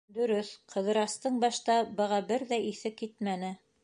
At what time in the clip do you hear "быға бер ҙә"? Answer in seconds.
1.99-2.59